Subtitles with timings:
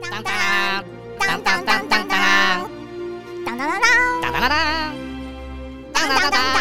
[0.00, 0.32] 当当
[1.18, 2.18] 当当当当当当
[3.44, 3.80] 当当当当
[4.22, 4.48] 当当当
[5.92, 6.60] 当当当当。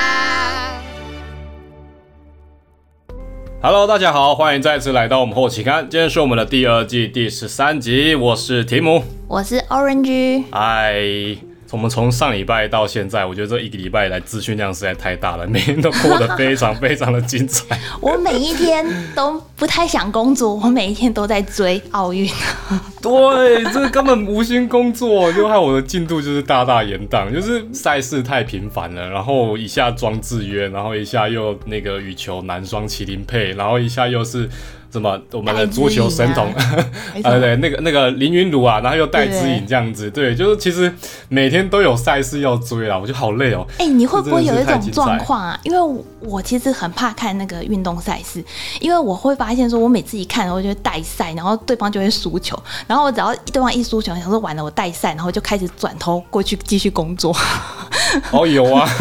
[3.62, 10.44] Hello，大家好，欢迎再次来到我们后期刊，今天是我们的第二季第十三集，我是提姆，我是 Orange。
[10.52, 11.49] 嗨。
[11.72, 17.80] 我们从上礼拜到现在，我觉得这一个礼拜来资讯量实在太大了， 每天都过得非常非常的精彩。
[18.02, 22.30] 我每一天都不太想工作，我每一天都在追奥运。
[23.02, 34.50] 对，这根本无心工作，就害我的进度就是大大延宕，就是赛事太频繁了，然后一下庄智渊，然后一下又那个羽球男双麒麟配，然后一下又是。
[34.92, 35.20] 什么？
[35.32, 36.52] 我们的足球神童，
[37.24, 40.92] 呃，对，那个那个林云儒啊，然后又戴之颖这样子，对，就是其实
[41.28, 43.66] 每天都有赛事要追啊，我觉得好累哦。
[43.78, 45.60] 哎，你会不会有一种状况啊？
[45.64, 48.44] 因为我其实很怕看那个运动赛事，
[48.80, 57.36] 因为我会发现说，我每次一看，我就会带赛，然后对方就会输球，然后我只要对方一输球，想说完了，我带赛，然后就开始转头过去继续工作。
[58.32, 58.90] 哦，有啊。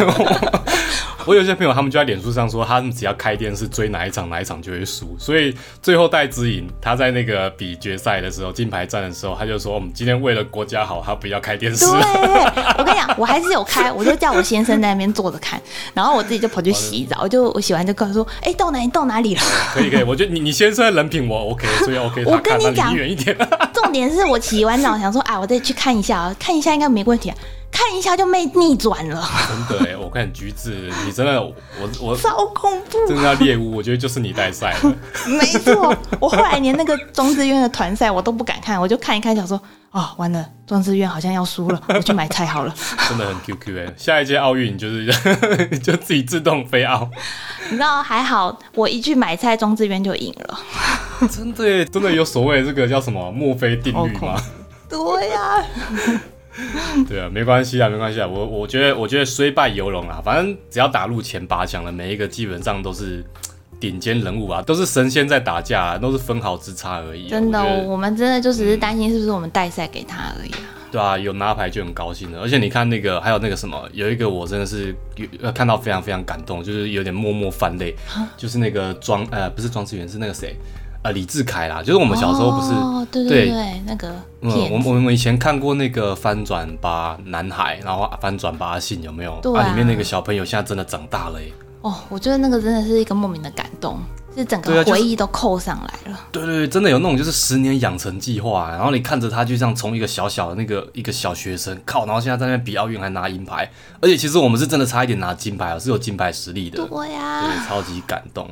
[1.29, 5.15] 我有些朋友，他们就在脸书上说，他们只要开电视追哪一场，哪一场就会输。
[5.19, 11.93] 所以最后戴资颖他在那个比决赛的时候，金牌战的时候，他就说：“我们今天为了国家好，他不要开电视。”对，
[12.79, 15.61] 我跟你讲，我还是有开，我就叫我先生在那边坐着看，
[15.93, 17.19] 然后我自己就跑去洗澡。
[17.21, 19.41] 我就我洗完就告诉说：“哎，到哪里到哪里了？”
[19.71, 22.25] 可以可以，我觉得你你先生的人品我 OK，所以 OK。
[22.25, 23.37] 我跟你讲，离远一点。
[23.71, 27.31] 重点是我洗完澡想说：“啊，我再去看一下啊，看一下应该没问题。”
[27.79, 29.95] 看一下就没逆转了，真的哎！
[29.95, 30.69] 我看橘子，
[31.05, 31.53] 你真的我
[32.01, 34.95] 我超恐怖，真的要猎物，我觉得就是你带赛了。
[35.27, 39.59] 没错，我后来连那个中志院的团赛我都不敢看，我就看一看，想说
[39.91, 42.75] 啊，完了，庄志院好像要输了，我去买菜好了。
[43.07, 43.93] 真的很 Q Q 哎！
[43.95, 45.05] 下一届奥运就是
[45.79, 47.09] 就自己自动飞奥，
[47.69, 50.59] 你知道还好，我一去买菜，庄志渊就赢了。
[51.31, 54.35] 真的真的有所谓这个叫什么墨菲定律吗？
[54.89, 55.63] 对呀。
[57.07, 58.27] 对啊，没关系啊，没关系啊。
[58.27, 60.21] 我我觉得，我觉得虽败犹荣啊。
[60.23, 63.23] 反正只要打入前八强了每一个，基本上都是
[63.79, 67.29] 顶尖人物啊，都是神仙在打架，都是分毫之差而已。
[67.29, 70.59] 真的，我们真的就只是担心是不是我们带赛给他而已啊。
[70.91, 72.39] 对啊，有拿牌就很高兴了。
[72.41, 74.93] 而且你看那个，还有那个什么，有一个我真的是
[75.53, 77.95] 看到非常非常感动，就是有点默默泛泪，
[78.35, 80.55] 就是那个庄呃，不是庄志源，是那个谁。
[81.01, 89.39] 呃，李志凯啦，就是我们小时候不是，哦对对对，那个，嗯，我我们以前看过那个翻转吧男孩，然后翻转吧阿信有没有？
[89.41, 91.51] 对，里面那个小朋友现在真的长大了耶。
[91.81, 93.97] 哦，我觉得那个真的是一个莫名的感动，
[94.35, 96.19] 是整个回忆都扣上来了。
[96.33, 103.71] 对对对，真的有那种就是十年养成计划，然后你看着他就像从一个小小的那个一个小学生，靠，然后现在在那边比奥运还拿银牌，
[104.01, 106.85] 而且其实我们是真的差一点拿金牌，是有金牌实力的。
[106.85, 108.49] 对呀，对，超级感动，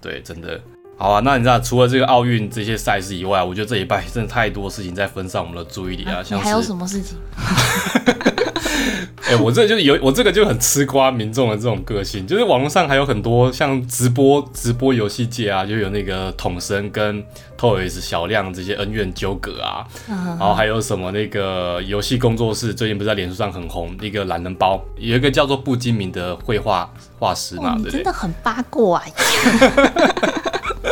[0.00, 0.58] 对，真的。
[1.00, 6.22] 好啊，那你知道除了这个奥运这些赛事以外，我觉得这一拜真的太多事情在分散我们的注意力啊。
[6.22, 7.16] 像还有什么事情？
[9.24, 17.24] 哎，我这就有我这个就很吃瓜民众的这种个性，就是网络上还有很多像直播直播游戏界啊，就有那个统神跟
[17.58, 19.86] Toys 小亮这些恩怨纠葛啊。
[20.06, 27.92] 然后还有什么那个游戏工作室最近不是在脸书上很红，一个懒人包，有一个叫做不精明的绘画画师嘛，对不对？
[27.92, 29.02] 真的很八卦。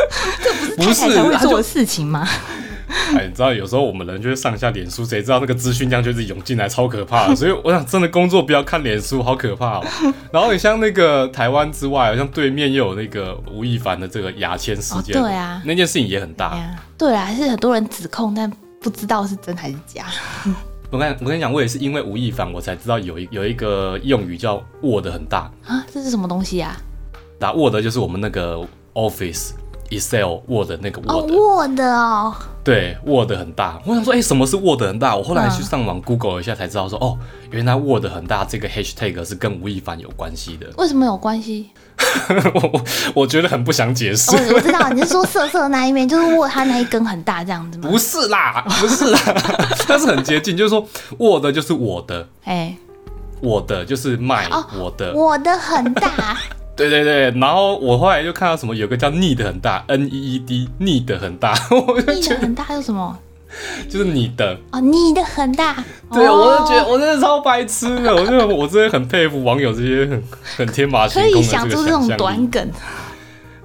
[0.42, 2.26] 这不是太太才会做的事情吗？
[3.14, 7.36] 哎，你知道有时候我们人就是上下脸书，谁知道那个资讯量就是涌进来，超可怕的。
[7.36, 9.84] 所以我想，真的工作不要看脸书，好可怕哦。
[10.32, 16.58] 然后你像那个台湾之外，好像对面又有那个吴亦凡的这个牙签事件，对啊，那件事情也很大。
[16.96, 20.06] 对啊，还是很多人指控，但不知道是真还是假。
[20.90, 26.74] 我跟我跟你讲，我也是因为吴亦凡，我才知道有一有一个用语叫 “Word” 很大啊，这是什么东西啊？
[27.38, 29.50] 那 Word 就是我们那个 Office。
[29.90, 33.80] Excel Word 那个 Word Word 哦，对，Word 很大。
[33.86, 35.16] 我想说，哎，什么是 Word 很大？
[35.16, 37.16] 我后来去上网 Google 一下才知道，说哦，
[37.50, 40.66] 原来 Word 很大这个 Hashtag 是跟吴亦凡有关系的。
[40.76, 41.70] 为什么有关系？
[42.54, 42.82] 我
[43.22, 44.30] 我觉得很不想解释。
[44.54, 47.88] 我知道你是说色色那一面，就是 Word 它那一根很大这样子吗？
[47.90, 49.20] 不是啦，不是啦，
[49.88, 50.86] 但是很接近，就是说
[51.18, 52.76] Word 就是我的，哎，
[53.40, 54.48] 我的就是卖
[54.78, 56.36] 我的，我的很大。
[56.78, 61.52] 对对对，然后我后来就看到什么，有个叫 need 很大，N E E D need 很大，
[61.88, 63.18] 我就觉得很大有什么？
[63.88, 65.84] 就是你的哦，你的很大。
[66.12, 70.22] 对，我就觉得我真的超白痴的，我就我真的很佩服网友这些很
[70.58, 72.70] 很天马行空的想出这种短梗。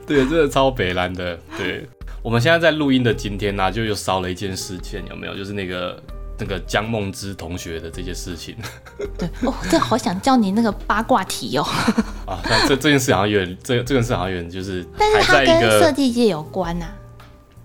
[0.08, 1.38] 对，真的超北蓝的。
[1.58, 1.88] 对，
[2.24, 5.36] 我们现在在录音的今天呢，就又烧了一件事件，有没有？
[5.36, 6.02] 就是那个。
[6.40, 8.56] 那个江梦之同学的这些事情，
[9.18, 11.64] 对哦，这好想叫你那个八卦题哦。
[12.26, 16.86] 啊，但这这件事好像有点，这这件事好像有点就是，但是它跟设计界有关呐，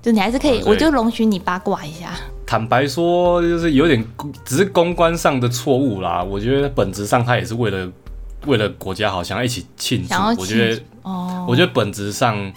[0.03, 2.13] 就你还是可以，我就容许你八卦一下。
[2.47, 4.03] 坦白说，就是有点
[4.45, 6.23] 只是公关上的错误啦。
[6.23, 7.87] 我觉得本质上他也是为了
[8.47, 10.15] 为了国家好，想要一起庆祝。
[10.41, 12.51] 我觉得哦，我觉得本质上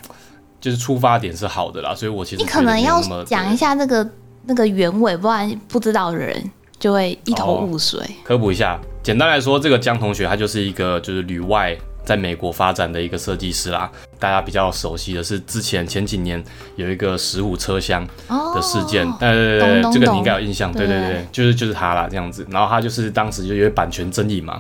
[0.62, 1.94] 就是出发点是好的啦。
[1.94, 4.10] 所以我其实你可能要讲一下这个
[4.46, 8.00] 那个原委，不然不知道的人就会一头雾水。
[8.24, 11.78] 科普一下，简单来说，这个江同学他就是一个就是旅外。
[12.04, 16.44] 在美国发展的一个设计师啦，大家比较熟悉的是之前前几年
[16.76, 24.60] 有一个十五车厢的事件，呃，这个你应该有印象，对对对，就是就是他啦这样子，然后他就是当时就有版权争议嘛，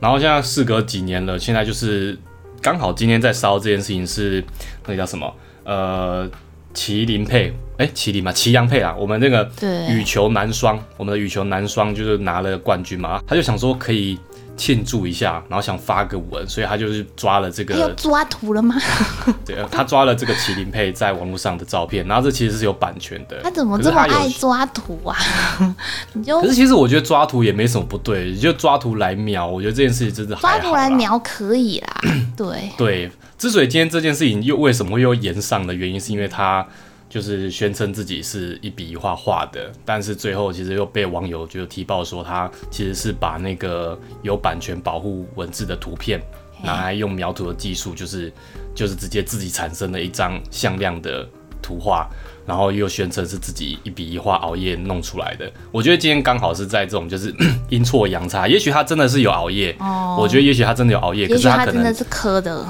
[0.00, 2.16] 然后现在事隔几年了，现在就是
[2.60, 4.44] 刚好今天在烧这件事情是
[4.84, 5.34] 那个叫什么？
[5.64, 6.28] 呃
[6.74, 9.50] 麒麟配，哎麒麟嘛祁阳配啊，我们那个
[9.90, 14.18] 羽球男双，我们的羽球男双就是拿了冠军嘛，他就想说可以。
[14.54, 17.74] 庆祝一下，然后想发个文，所以他就是抓了这个。
[17.74, 18.76] 要抓图了吗？
[19.46, 23.40] 对，他抓了这个麒麟配在网络上的照片，然后这其实是有版权的。
[23.42, 25.16] 他怎么这么爱抓图啊？
[26.12, 32.00] 你就可是其实我觉得抓图也没什么不对，你就抓图来瞄，我觉得这件事情真的抓图来瞄可以啦。
[32.36, 33.10] 对对，
[33.42, 36.64] 之所以今天这件事情又为什么又延上的原因，是因为他。
[37.08, 46.18] 就是宣称自己是一笔一画画的，但是最后其实又被网友就踢爆说他其实是把那个有版权保护文字的图片
[46.64, 48.32] 拿来用描图的技术，就是
[48.74, 51.28] 就是直接自己产生了一张向量的
[51.60, 52.08] 图画，
[52.46, 55.52] 然后又宣称是自己一笔一画熬夜弄出来的。
[55.70, 57.30] 我觉得今天刚好是在这种就是
[57.68, 59.76] 阴错阳差，也许他真的是有熬夜，
[60.18, 62.66] 我觉得也许他真的有熬夜，可是他真的是磕的。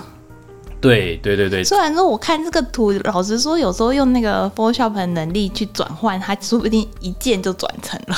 [0.82, 8.16] 对对对对，虽然说我看这个图，老实说，有时候用那个 Photoshop 的能力去转换，它说不定一键就转成了。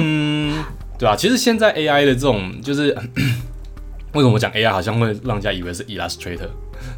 [0.00, 0.62] 嗯，
[0.98, 2.88] 对啊，其实现在 AI 的这种，就是
[4.12, 6.48] 为什么讲 AI 好像会让人家以为是 Illustrator？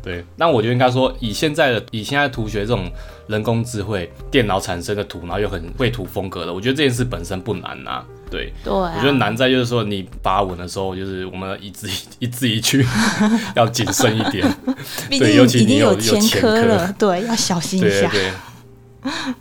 [0.03, 2.91] 对，那我觉得应该说，以现在的以现在图学这种
[3.27, 8.03] 人工智慧电脑产生的图，然后又很绘图风格的，我觉得这件事本身不难呐。
[8.33, 11.87] 对，对，我觉得难在就是说你发文的时候，就是我们一字
[12.19, 12.85] 一字一句
[13.55, 14.51] 要谨慎一点。
[15.11, 18.09] 对，尤其你有前科了，对，要小心一下。
[18.11, 18.31] 对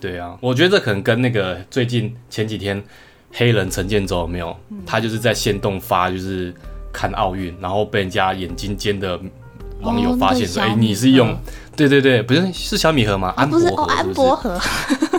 [0.01, 2.83] 对 对啊，我觉得这可能跟那个最近前几天
[3.31, 4.55] 黑人陈建州有没有？
[4.85, 6.53] 他就是在线动发，就是
[6.91, 9.19] 看奥运，然后被人家眼睛尖的
[9.81, 11.37] 网友发现说：“哎，你是用。”
[11.77, 13.33] 对对对，不是是小米盒吗？
[13.37, 14.59] 安博盒，安博盒。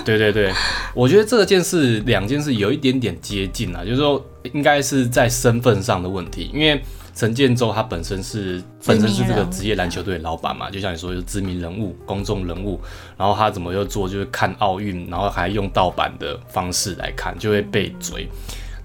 [0.05, 0.53] 对对对，
[0.95, 6.83] 我觉得这件事两件事有一点点接近啊，就是说应该是在身份上的问题，因为
[7.15, 12.81] 陈建州他本身是本身是这个职业篮球队老板嘛，就像你说，是知名人物、公众人物，
[13.17, 18.27] 然后他怎么又做就是看奥运，然后还用盗版的方式来看，就会被追。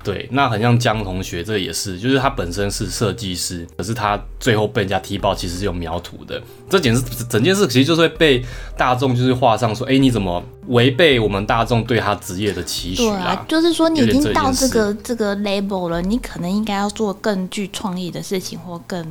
[0.08, 6.42] 对，那很像江同学，这也是，就是他本身是设计师，可是他最后被人家踢爆，其实是有描图的。
[6.70, 8.42] 这简直整件事，其实就是会被
[8.78, 13.46] 大众就是画上说，哎，你怎么违背我们大众对他职业的期许啊？
[13.50, 19.06] 就是说你已经到这个这个 label 了，你可能应该要做更具创意的事情，或更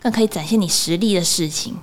[0.00, 1.74] 更可以展现你实力的事情。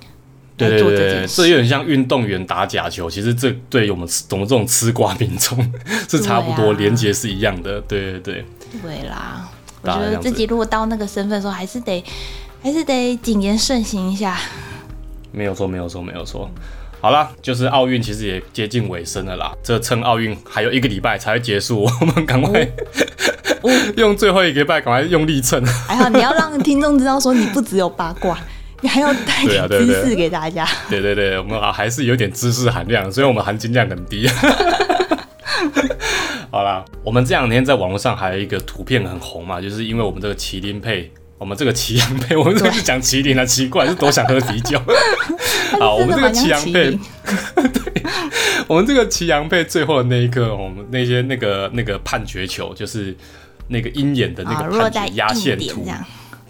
[0.58, 5.56] 对对对，这有点像运动员打假球，其实这对我们我们这种吃瓜民众
[6.10, 7.80] 是差不多，连接是一样的。
[7.82, 8.44] 对对对，
[8.82, 9.48] 对啦，
[9.82, 12.04] 我觉得自己如果到那个身份的时候，还是得
[12.62, 14.36] 还是得谨言慎行一下。
[15.30, 16.50] 没有错，没有错，没有错。
[17.00, 22.68] 好啦，就是奥运其实也接近尾声了啦，这趁奥运还有一个礼拜才会结束，我们赶快
[23.96, 25.64] 用最后一个礼拜赶快用力蹭。
[25.86, 28.36] 还好你要让听众知道说你不只有八卦。
[28.80, 30.66] 你还要带点知识给大家？
[30.88, 34.28] 对对对，我们还是有点知识含量，所以我们含金量很低。
[36.50, 44.80] 好啦，我们这两天在网络上还有一个图片很红嘛，就是因为我们这个麒麟配，我们这个祁阳配，我们这是讲麒麟啊，奇怪，是多想喝啤酒。
[45.78, 46.72] 好，我们这个祁阳配，
[47.56, 48.02] 对，
[48.66, 53.14] 我们这个祁阳配最后的那一刻，我们那些那个那个判决球，就是
[53.68, 55.84] 那个鹰眼的那个判决压线图。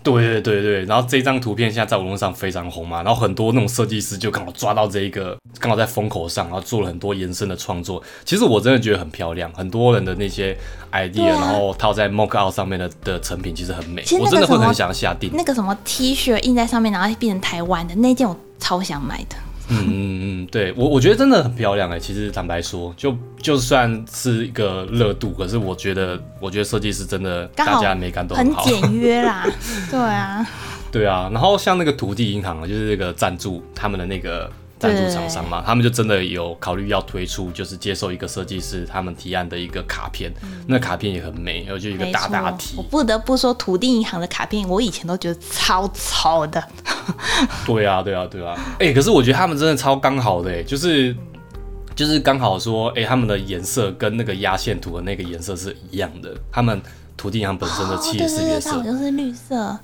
[0.03, 8.03] 对对对对，然后这张图片现在在网络上非常红嘛，然后很多那种设计师就刚好抓到这一个，刚好在风口上，然后做了很多延伸的创作。
[8.25, 10.57] 其实我真的觉得很漂亮，很多人的那些
[10.93, 15.31] idea，然后套在 mock out 上面的的成品其实很美，我真的会很想下定。
[15.35, 19.37] 那个什么 T 恤印在上面，然后变成台湾的那件，我超想买的。
[19.69, 21.99] 嗯嗯嗯，对我我觉得真的很漂亮哎。
[21.99, 29.47] 其实坦白说，就就算是一个热度，可是我觉得，我觉得设计师真的大家美感都很好，简约啦。
[29.91, 30.47] 对啊，
[30.91, 31.31] 对啊。
[31.33, 34.51] 然后像那个土地银行啊，就是那个赞助他们的那个。
[34.79, 40.33] 赞助厂商嘛，他们就真的有考虑要推出，就是接受一个设计师他们提案的一个卡片，
[40.67, 42.75] 那卡片也很美，然后就一个大大题。
[42.77, 46.63] 我不得不说，土地银行的卡片，我以前都觉得超丑的。
[47.67, 48.57] 对啊，对啊，对啊。
[48.79, 51.15] 哎，可是我觉得他们真的超刚好的，就是
[51.95, 56.81] 就是刚好说，哎，他们的颜色跟那个压线图的那个颜色是一样的，他们
[57.17, 59.79] 土地银行本身的企业识别色就是绿色。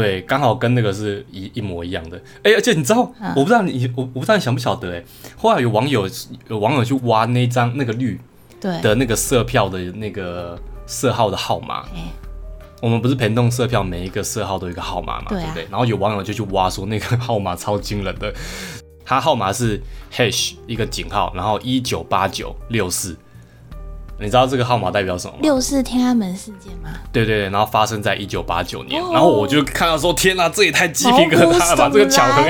[0.00, 2.20] 对，刚好跟那个是一一模一样的。
[2.42, 5.02] 哎，而且你知道，我不知道你我我不知道你晓不晓得，哎，
[5.36, 6.08] 后来有网友
[6.48, 8.20] 有网友去挖那张那个绿
[8.60, 11.86] 对的那个色票的那个色号的号码。
[12.82, 15.66] 我们不是陪动色票，每一个色号都有一个号码嘛，对不对？
[15.70, 18.30] 然后有网友就去挖说那个号码超惊人的，
[19.02, 19.80] 他号码是
[20.12, 23.16] hash 一个井号，然后一九八九六四。
[24.18, 25.38] 你知道这个号码代表什么吗？
[25.42, 26.88] 六四天安门事件吗？
[27.12, 31.90] 对对对，然后发生在一九八九年，然后我就看到说，天哪，这也太鸡皮疙瘩了吧！
[31.92, 32.42] 这个巧合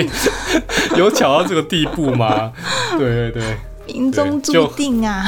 [0.97, 2.53] 有巧到这个地步吗？
[2.97, 3.43] 对对对，
[3.87, 5.25] 命中注定啊！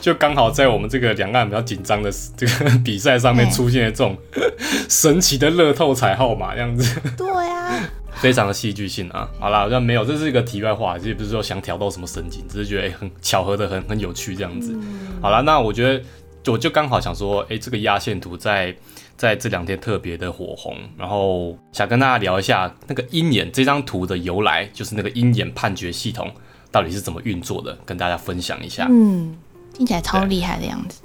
[0.00, 4.16] 就刚好在我们这个两岸比较紧张的这个比赛上面出现了这种
[4.88, 7.00] 神奇的乐透彩号码，这样子。
[7.16, 7.72] 对啊。
[8.16, 9.28] 非常的戏剧性啊！
[9.40, 14.78] 好啦，好像没有，这是一个题外话，其实不是说想挑逗什么神经，只是觉得哎，很巧合的，很很有趣这样子。
[15.20, 18.72] 好啦，那我觉得我就刚好想说，哎，这个压线图在
[19.16, 26.30] 在这两天特别的火红，然后想跟大家聊一下那个鹰眼这张图的由来，就是那个鹰眼判决系统
[26.72, 28.88] 到底是怎么运作的，跟大家分享一下。
[28.90, 29.36] 嗯，
[29.72, 31.02] 听起来超厉害的样子。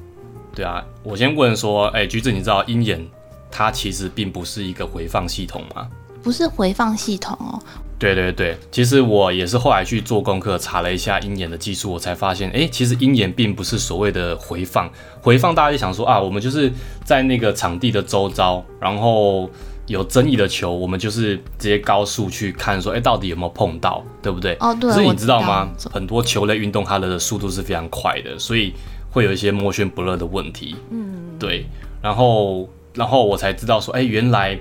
[0.55, 3.05] 对啊，我先问说，哎，橘子，你知道鹰眼
[3.51, 5.87] 它其实并不是一个回放系统吗？
[6.23, 7.61] 不是回放系统哦。
[7.99, 14.89] 对对对，其实我也是后来去做功课，查了一下鹰眼的技术，我才发现，哎，其实鹰眼并不是所谓的回放。
[15.21, 16.71] 回放大家就想说啊，我们就是
[17.03, 19.49] 在那个场地的周遭，然后
[19.87, 24.55] 有争议的球，我们就是直接高速去看，说，哎，到底有没有碰到，对不对？
[24.59, 24.91] 哦，对。
[24.91, 25.69] 所以你知道吗？
[25.91, 28.73] 很多球类运动它的速度是非常快的，所以
[29.09, 30.75] 会有一些摸宣不热的问题。
[30.91, 31.65] 嗯，对。
[32.01, 34.57] 然后，然后我才知道说，哎，原来。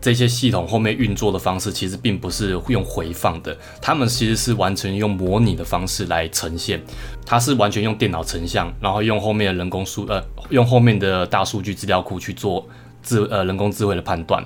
[0.00, 6.80] 这些系统后面运作的方式其实并不是用回放的，他们其实是完全用模拟的方式来呈现，
[7.26, 12.64] 它是完全用电脑成像，然后用后面的人工数呃，用后面的大数据资料库去做
[13.02, 14.40] 智呃人工智慧的判断，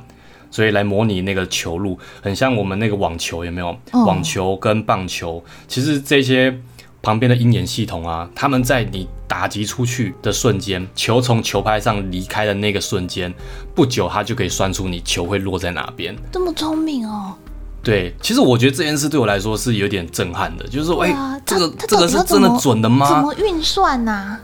[0.53, 3.77] 所以来模拟那个球路，很像我们那个网球有没有？
[4.07, 6.57] 网球跟棒球，其实这些。
[7.05, 13.35] 旁边的鹰眼系统啊，他们在你打击出去的瞬间，球从球拍上离开的那个瞬间，
[13.75, 16.15] 不久它就可以算出你球会落在哪边。
[16.31, 17.35] 这么聪明哦！
[17.83, 23.09] 对，其实我觉得这件事对我来说是有点震撼的，就是说，哎，这个这个是真的准的吗？
[23.09, 24.39] 怎么运算呢？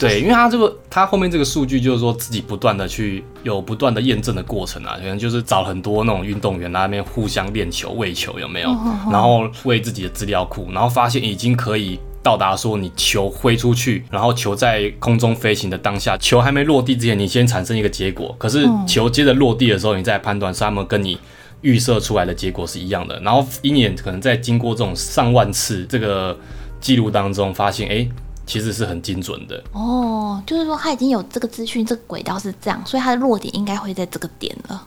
[0.00, 8.70] 对，因为他这个，他后面这个数据就是说自己不断的去有不断的验证的过程啊，可能就是找很多那种运动员那边互相练球、喂球有没有，
[9.12, 21.18] 然后喂自己的资料库，然后发现已经可以到达说你球挥出去，然后球在空中飞行的当下，球还没落地之前，你先产生一个结果，可是球接着落地的时候，你再判断是他们跟你
[21.60, 26.34] 预设出来的结果是一样的，然后鹰眼可能在经过这种上万次这个
[26.80, 28.08] 记录当中发现，哎。
[28.50, 34.84] 其实是很精准的哦，就是说他已经有这个资讯，这个轨道是这样，所以它的落点应该会在这个点了。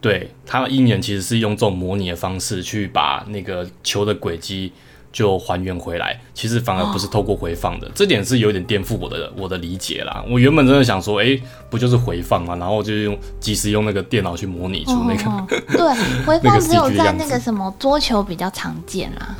[0.00, 4.72] 对，它鹰眼其实是用这种模拟的方式去把那个球的轨迹
[5.12, 10.24] 就还原回来，其实反而不是透过回放的，这点是有点颠覆我的我的理解啦。
[10.26, 12.56] 我原本真的想说，哎，不就是回放嘛？
[12.56, 15.46] 然后就用即时用那个电脑去模拟出那个，
[15.76, 19.36] 对，回放只有在那个什么桌球比较常见啦。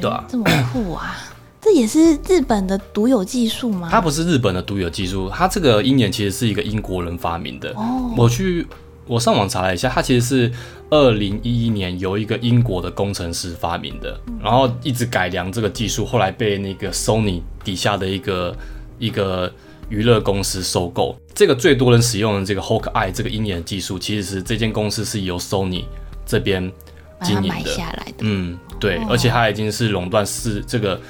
[0.00, 1.14] 对啊，这么酷啊！
[1.62, 3.88] 这也是日本的独有技术吗？
[3.88, 7.70] 它不是日本的独有技术，它这个鹰眼其实是一个英国人发明的。
[7.76, 8.66] 哦，我去
[9.06, 10.52] 我上网查了一下，它其实是
[10.90, 18.56] 二零一一年由一个英国的工程师发明的，然后一直改良这个技术，后来被那个 Sony 底下的一个
[18.98, 19.48] 一个
[19.88, 21.16] 娱乐公司收购。
[21.32, 25.84] 这个最多人使用的这个 Hawk Eye 这个鹰眼技术，其实是这间公司是由 Sony
[26.26, 26.72] 这边
[27.22, 27.70] 经营的。
[27.70, 28.14] 下来的。
[28.22, 31.00] 嗯，对，而且它已经是垄断是这个。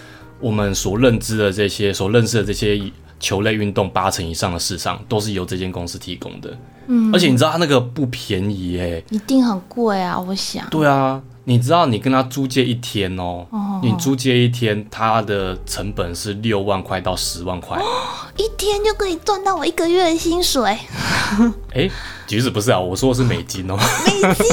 [0.42, 2.82] 我们所认知的这些、所认识的这些
[3.20, 6.58] 球类运动，八成以上的市场都是由这间公司提供的。
[6.88, 10.18] 嗯，而且你知道它那个不便宜哎，一定很贵啊！
[10.18, 10.68] 我想。
[10.68, 13.46] 对啊，你知道你跟他租借一天哦，
[13.82, 17.80] 你租借一天，他的成本是六万块到十万块，
[18.37, 20.62] 一天就可以赚到我一个月的薪水。
[21.75, 21.90] 哎，
[22.26, 24.44] 橘子不是啊，我说的是美金哦， 美金。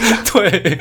[0.32, 0.78] 对，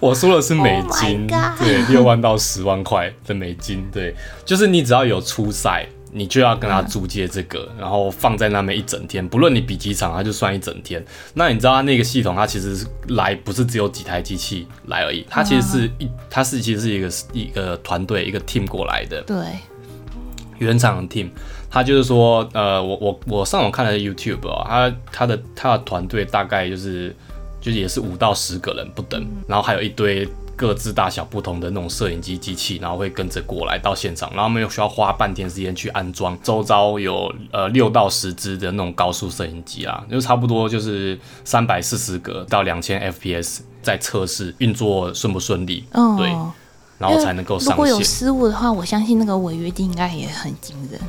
[0.00, 4.14] 我说的是美金，对，六万到十万块的美金，对，
[4.46, 11.04] 就是你只要有出赛，你就要跟他租借这个，然后放在那边一整天，不论你比几场，他就算一整天。
[11.34, 19.36] 那你知道他那个系统，它其实是来不是只有几台机器来而已，它其实是一，它是其实是一个一个团队一个 team 过来的，对，
[20.58, 21.28] 原厂 team，
[21.70, 27.14] 他就是说，呃，我我我上网看了 YouTube 哦，他他的他的团队大概就是。
[27.62, 30.26] 就是也是五到十个人不等，然后还有一堆
[30.60, 36.38] 各自大小不同的那种摄影机机器，然后会跟着过来到现场，然后他们又需要花半天时间去安装。
[36.42, 45.82] 周遭有呃六到十支的那种高速摄影机啊，就差不多就是三百四十格到两千 FPS 在测试运作顺不顺利，
[46.18, 46.28] 对，
[46.98, 47.72] 然后才能够上线。
[47.72, 51.00] 如果有失误的话，我相信那个违约金应该也很惊人。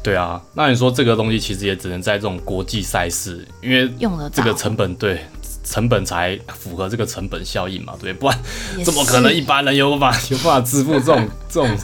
[0.00, 5.26] 对啊，那你说这个东西其实也只能在这种国际赛事，因为用了这个成本对。
[5.64, 8.38] 成本才符合这个成本效应嘛，对，不然
[8.84, 11.78] 怎么可能一般人有办法 有办法支付这种 这种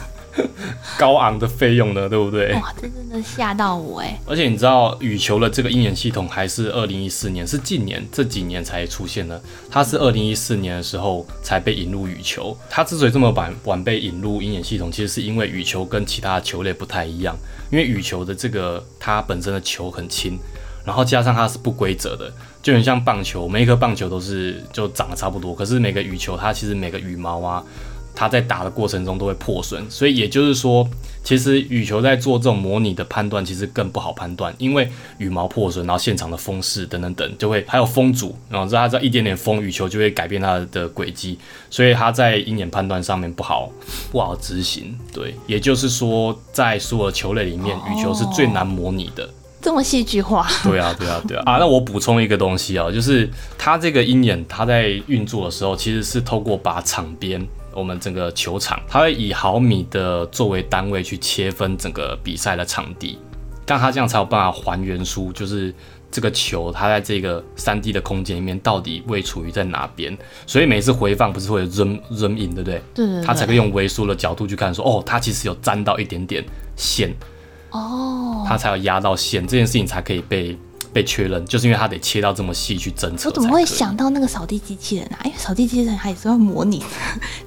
[0.97, 2.07] 高昂的费用呢？
[2.07, 2.53] 对不对？
[2.53, 4.17] 哇，这真的吓到我哎！
[4.25, 9.41] 而且你知道羽球的这个鹰眼系统还是二零一四年，是近年这几年才出现的。
[9.69, 12.55] 它是二零一四年的时候才被引入羽球。
[12.69, 17.35] 它之所以这么晚晚被引入鹰眼系统，其实是因为羽球跟其他球类不太一样，
[17.71, 20.39] 因为羽球的这个它本身的球很轻，
[20.89, 22.33] 然后加上它是不规则的。
[22.61, 27.63] 就很像棒球，每一颗棒球都是就长得差不多，可是每个羽球它其实每个羽毛啊，
[28.13, 30.85] 它在打的过程中都会破损，所以也就是说，
[31.23, 43.71] 其实羽球在做这种模拟的判断，其实更不好判断，因为羽毛破损，然后现场的风势等等等，就会还有风阻，然后它在一点点风，羽球就会改变它的轨迹，所以它在鹰眼判断上面不好
[44.11, 44.99] 不好执行。
[45.13, 49.29] 对，也就是说，在所有球类里面，羽球是最难模拟的。
[49.69, 50.47] 这么戏剧化？
[50.63, 51.43] 对啊，对啊，对啊！
[51.45, 63.19] 啊，那我补充一个东西啊，就是它这个鹰眼，它在运作的时候，其实是透过把场边我们整个球场，它会以毫米的作为单位去切分整个比赛的场地，
[63.63, 65.71] 但它这样才有办法还原出，就是
[66.09, 70.17] 这个球它在这个三 D 的空间里面到底位处于在哪边。
[70.47, 72.81] 所以每次回放不是会有 zoom zoom in，对不对？
[72.95, 73.23] 对对。
[73.23, 76.43] 它才可以用微缩的角度去看，说哦，它其实有沾到一点点
[76.75, 77.13] 线。
[77.71, 80.57] 哦，它才有压到线，这件事情才可以被
[80.91, 83.29] 被确认，就是因为它得切到这么细去侦测。
[83.29, 85.19] 我怎么会想到那个扫地机器人啊？
[85.25, 86.83] 因为扫地机器人它也是要模拟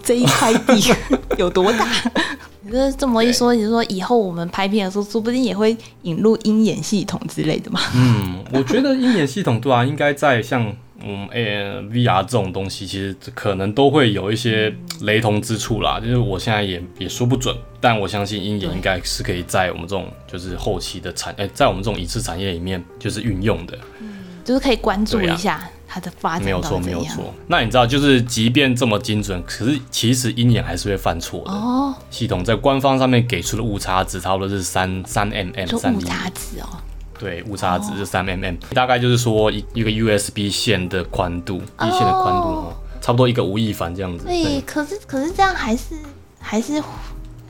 [0.02, 0.94] 这一块地
[1.38, 1.88] 有多大。
[2.64, 7.80] 你说这么一说，你说以后我们拍片的时候，说不定也会引入鹰眼系统之类的嘛？
[7.94, 10.72] 嗯，我觉得鹰眼系统对啊，应该在像。
[11.04, 26.44] 嗯，诶，VR 这种东西其实可能都会有一些雷同之处啦，就是我现在也也说不准，但我相信鹰眼应该是可以在我们这种就是后期的产，诶，在我们这种影视产业里面就是运用的，嗯，就是可以关注一下它的发展。
[26.44, 27.34] 没有错，没有错。
[27.48, 31.50] 那你知道，就是即便这么精准，可是其实鹰眼还是会犯错的。
[31.50, 36.78] 哦，系统在官方上面给出的误差值差不多是三三 mm，三误差值哦。
[37.22, 44.24] 对，误差值是三 mm，大概就是说一一个 USB 线的宽度，一线的宽度哦，差不多一个吴亦凡这样子。
[44.26, 45.94] 对，可是可是这样还是
[46.40, 46.82] 还是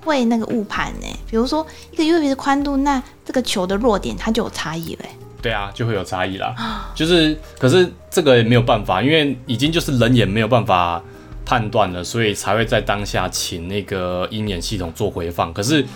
[0.05, 1.07] 会那个误判呢。
[1.27, 5.09] 比如说一个 USB 的宽度，那这个球的弱点它就有差异嘞。
[5.41, 6.93] 对啊，就会有差异啦。
[6.95, 11.03] 就是，可是这个也没有办法，因为已经就是人眼没有办法
[11.47, 15.51] 判断了，所以才会在当下请那个鹰眼系统做回放。
[15.55, 15.87] 可是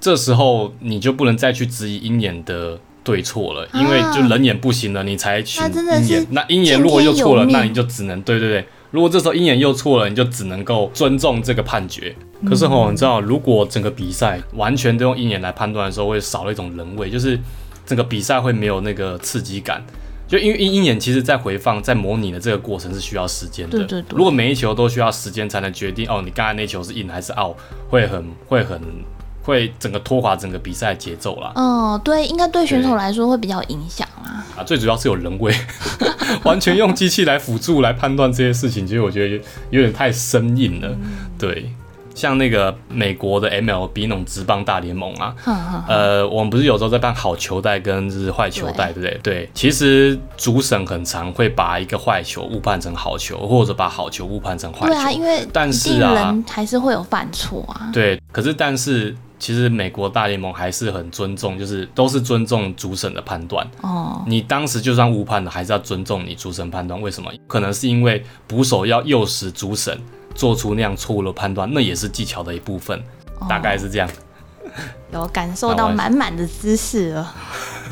[0.00, 2.78] 这时候你就不能再去质疑鹰眼的。
[3.04, 6.26] 对错了，因为就人眼不行了，你才选鹰眼。
[6.30, 8.66] 那鹰眼如果又错了，那你就只能对对对。
[8.90, 12.14] 如果这时候鹰眼又错了，你就只能够尊重这个判决。
[12.46, 17.38] 可是吼，你知道，如果整个比赛完全都用鹰眼来判断的时候，会少了一种人味，就是
[17.84, 19.84] 整个比赛会没有那个刺激感。
[20.26, 23.78] 就因为鹰鹰眼其实在回放、在模拟的这个过程是需要时间的。
[23.78, 24.16] 对对对。
[24.16, 27.54] 如果每一球都需要时间才能决定哦，你刚才那球是 in 还是 out，
[27.90, 28.80] 会很会很。
[29.44, 31.52] 会整个拖垮整个比赛节奏啦。
[31.54, 34.44] 哦，对，应该对选手来说会比较影响啦。
[34.56, 35.54] 啊，最主要是有人为，
[36.42, 40.90] 完全用机器来辅助来判断这些事情，其实我觉得有点太生硬了。
[41.38, 41.70] 对。
[42.16, 45.34] 像那个美国的 MLB 那种职棒大联盟啊，
[45.88, 49.20] 呃，我们不是有时候在办好球带跟就是坏球带，对不对？
[49.20, 54.86] 对，其实主审很常会把一个坏球误判成好球，或者把好球误判成坏球。
[54.86, 57.90] 对啊，因为但是啊，还是会有犯错啊。
[57.92, 59.12] 对，可是但是
[59.44, 63.70] 其实美国大联盟还是很尊重，就是都是尊重主审的判断。
[63.82, 66.98] 哦，你当时就算误判了，还是要尊重你主审判断。
[66.98, 67.30] 为什么？
[67.46, 70.00] 可能是因为捕手要诱使主审。
[70.34, 72.98] 做出那样错误的判断，那也是技巧的一部分，
[73.46, 74.08] 大概是这样。
[75.12, 77.34] 有感受到满满的知识了。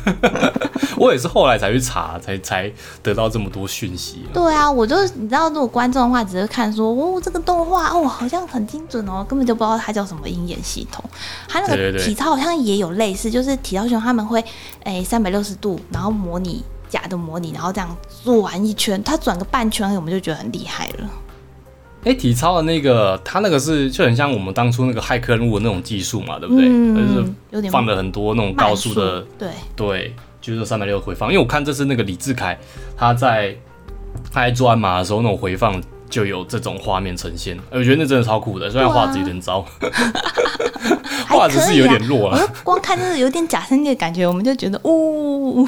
[0.97, 4.25] 我也是后来才去查，才才得到这么多讯息。
[4.33, 11.03] 对啊，我就你知道，如果观众的话，只是看说，哦，这个动画哦，好像很精准哦，根本就不知道它叫什么鹰眼系统。
[11.47, 14.43] 它那个体操好像也有类似，就是体操熊他们会
[14.83, 21.09] 哎三百六十度，然后模拟假的模拟，然后这样做完一圈，它转个半圈，我们就觉得很厉害了。
[22.05, 26.65] 哎，体操的那个，它那个是就很像我们当初那个骇客任务的那种技术嘛，对不对？
[26.67, 31.29] 嗯就是放了很多那种高速的，对对，就是三百六回放。
[31.29, 32.59] 因为我看这次那个李志凯
[32.97, 33.55] 他在
[34.31, 39.65] 他在做鞍马的时候那种回放，就有这种画面呈现，我觉得那真的超酷的，虽然画质有点糟，
[41.29, 42.47] 画质是有点弱了。
[42.63, 45.67] 光看就是有点假声的感觉，我们就觉得呜。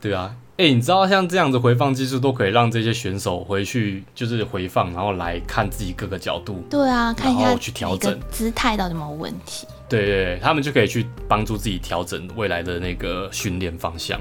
[0.00, 0.30] 对啊，
[0.62, 6.62] 哎，你知道像这样子回放技术都可以让这些选手回去就是回放，然后来看自己各个角度。
[6.70, 9.66] 对啊，看一下去调整姿态到底有没有问题。
[9.88, 14.20] 对对，他们就可以去帮助自己调整未来的那个训练方向。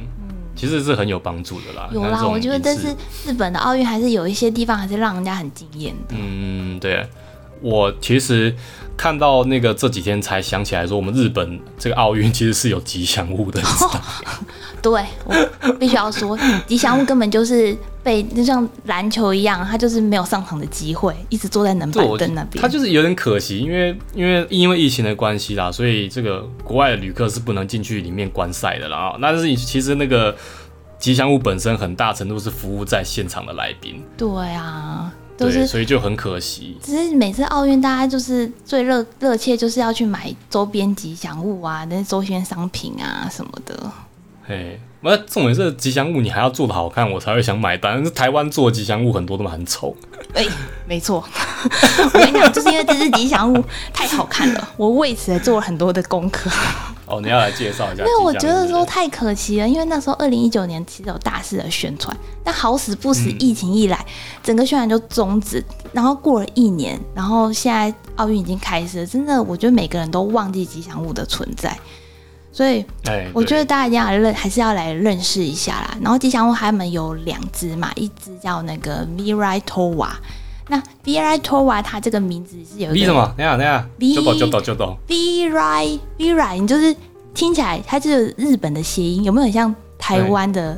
[0.56, 1.88] 其实是很有帮助的啦。
[1.94, 2.88] 有啦，我觉得但是
[3.24, 6.16] 日本的奥运还是有一些地方还是让人家很惊艳的。
[6.18, 7.08] 嗯，对。
[7.62, 8.56] 我其实
[8.98, 13.62] 看到那个这几天才想起来说，我们日本这个奥运其实是有吉祥物的。
[14.82, 22.62] 对，我必须要说，吉祥物根本就是被就像篮球一样，他就是没有上场的机会，一直坐在冷板凳那边。
[22.62, 29.16] 他就是有点可惜，因为因为因为疫情的关系啦，所以这个国外的旅客是不能进去里面观赛的啦。
[29.22, 30.36] 但是其实那个
[31.00, 34.02] 吉祥物本身很大程度是服务在现场的来宾。
[34.18, 35.14] 对啊。
[35.38, 36.78] 对，所以就很可惜。
[36.84, 43.92] 只是每次奥运，大家就是最热热切，就是要去买周边吉祥物啊，那些周边商品啊什么的。
[44.52, 48.04] 嘿，那重点是吉祥物，你还要做的好看，我才会想买单。
[48.04, 49.96] 是台湾做的吉祥物很多都蛮丑。
[50.34, 50.46] 哎，
[50.86, 51.24] 没错，
[52.04, 56.50] 我跟你讲，就是因为这只吉祥物太好看了， 我为此做了很多的功课。
[57.06, 58.04] 哦，你要来介绍一下？
[58.04, 64.06] 因为我觉得说太可惜了，因为那时候二零一九年其实有大肆的宣传，但好死不死疫情一来，
[64.44, 65.64] 整个宣传就终止。
[65.94, 71.78] 然后过了一年，然后现在奥运已经开始了，真的，我觉得每个人都忘记吉祥物的存在。
[72.54, 72.86] 所以，
[73.34, 75.98] 我觉得大家一定要认，还是要来认识一下啦。
[76.02, 80.10] 然后吉祥物他们有两只嘛，一只叫那个 Mirai Towa。
[80.68, 83.34] 那 Mirai Towa 它这个名字是有 V 什么？
[83.38, 84.98] 等下等下，V 就懂就懂就懂。
[85.08, 86.96] Mirai Mirai，你就是
[87.34, 90.78] 听起来它就是日本的谐音，有没有很像台湾的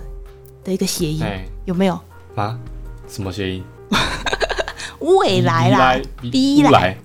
[0.63, 1.25] 的一个谐音？
[1.65, 1.99] 有没有
[2.35, 2.57] 啊？
[3.07, 3.63] 什么谐音？
[4.99, 6.97] 未来啦，V 来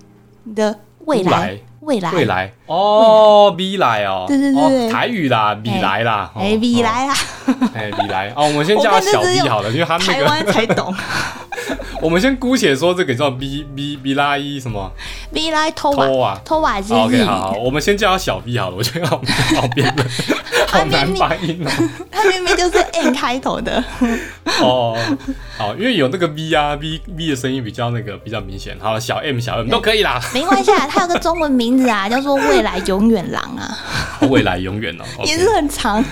[0.45, 1.59] 你的未来。
[1.81, 2.53] 未来，未来。
[2.67, 4.05] 哦未来。
[4.05, 7.15] 哦，对对对，台语啦米来啦，哎米来啦，
[7.79, 10.95] 哎李来哦，我们先叫他小 B 好了，因为他那个台湾才懂。
[12.01, 14.91] 我们先姑且说这个叫 B B B 拉伊什么
[15.33, 16.95] ？V 拉托瓦托瓦基。
[16.95, 19.21] OK，好，我们先叫他小 B 好了，我觉得好
[19.57, 20.05] 好变 的。
[20.69, 21.71] 好难发音哦，
[22.11, 23.83] 他明明就是 N 开头的。
[24.61, 24.97] 哦，
[25.57, 28.77] 好，因为有那个 V 啊，V V 的声音比较那个比较明显。
[28.79, 30.87] 好，小 M 小 M 都可以啦，没关系啊。
[30.89, 33.77] 他有个中文名字啊，叫做未来永远狼啊。
[34.29, 36.05] 未来永远哦，也是很长。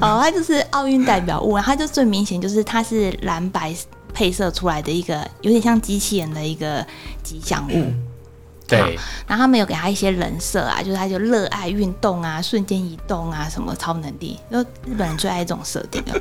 [0.00, 3.74] 哦，他就是奥运代表物，它就最明显就是它是蓝白
[4.12, 6.86] 配色出来的一个有点像机器人的一个
[7.22, 7.92] 吉祥物。
[8.68, 8.78] 对，
[9.26, 16.14] 然后他们有给他一些人设啊，就是他就热爱运动啊，瞬间移动啊，什么超能力，就日本人最爱这种设定了。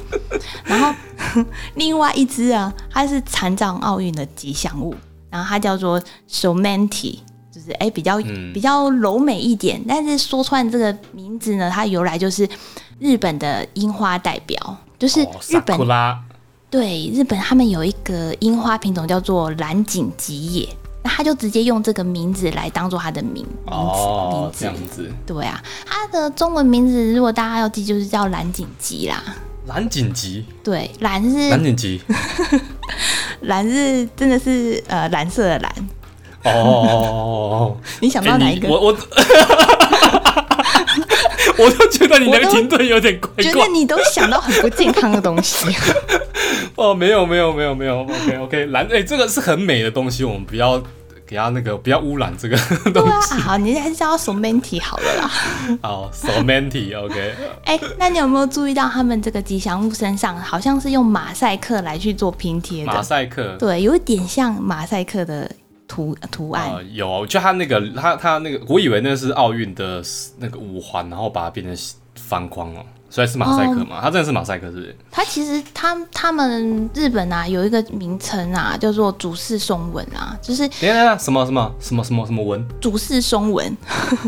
[0.65, 0.93] 然后
[1.75, 4.93] 另外一只啊，它是残障奥运的吉祥物，
[5.29, 8.17] 然后它叫做 s o m a n t i 就是哎比较
[8.53, 9.81] 比较柔美一点。
[9.87, 12.45] 但是说穿这个名字呢，它由来就是
[13.01, 15.75] 日本的樱花代表，就是日本
[16.69, 20.69] 对日本他们有一个樱花品种叫做蓝景吉野。
[21.03, 23.73] 那他就直接用这个名字来当做他的名名
[24.53, 25.11] 字，这样子。
[25.25, 29.23] 对啊，他的中文名字如果大家要记，就是叫蓝锦吉啦。
[29.65, 31.99] 蓝锦吉，对，蓝是蓝锦吉，
[33.41, 35.75] 蓝是真的是呃蓝色的蓝。
[36.43, 38.69] 哦，你想到哪一个？
[38.69, 38.97] 我我。
[41.63, 45.65] 我都觉得你那个停顿有点怪怪，觉得你都想到很不健康的东西。
[46.75, 50.81] 哦，没有没有没有没有，OK OK，蓝哎，这个是很美的东西，我们不要
[51.25, 52.57] 给他那个不要污染这个
[52.91, 53.33] 东西。
[53.35, 55.31] 好，你还是叫他 s o m a n t i 好了啦。
[55.81, 57.35] 好 s o m a n t i OK。
[57.65, 62.91] 哎，那你有没有注意到他们这个吉祥物身上好像是用马赛克来去做拼贴的？
[62.91, 65.49] 马赛克，对，有一点像马赛克的。
[65.91, 70.01] 图图案有，就他那个，他他那个，我以为那是奥运的
[70.37, 71.77] 那个五环，然后把它变成
[72.15, 73.99] 方框哦，所以是马赛克嘛？
[74.01, 74.95] 它真的是马赛克，是不是？
[75.11, 82.65] 它其实他他们日本啊有一个名称啊，叫做主式松纹啊，就是等等等，什么什么什么什么什么纹？
[82.79, 83.75] 主式松纹，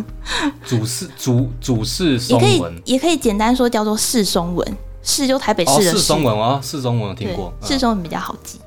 [0.68, 8.60] 主式主主式松纹，也可以简单说叫做市松纹，市就台北市的市松纹啊，市松纹听过，市松文比较好记。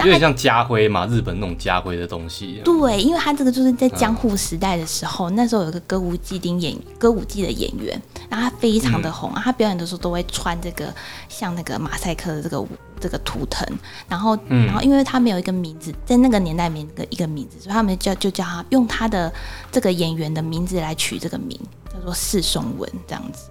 [0.00, 2.60] 有点像家徽嘛，日本那种家徽的东西。
[2.64, 10.94] 对，因为他这个就是在江户时代的时候，那时候有个歌舞伎町演歌舞伎的演员，然后他非常的红，他表演的时候都会穿这个
[11.28, 12.64] 像那个马赛克的这个
[13.00, 13.66] 这个图腾，
[14.08, 19.32] 然后然后因为他没有一个名字，在那个年代没一个一个名字，所以他们叫就叫他用他的
[19.72, 21.58] 这个演员的名字来取这个名，
[21.92, 23.50] 叫做四松文这样子。